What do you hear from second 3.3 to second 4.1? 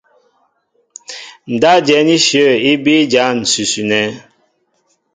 ǹsʉsʉ nɛ́.